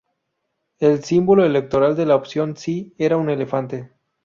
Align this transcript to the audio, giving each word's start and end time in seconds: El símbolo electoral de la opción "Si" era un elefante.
El 0.79 1.03
símbolo 1.03 1.45
electoral 1.45 1.95
de 1.95 2.07
la 2.07 2.15
opción 2.15 2.57
"Si" 2.57 2.91
era 2.97 3.17
un 3.17 3.29
elefante. 3.29 3.91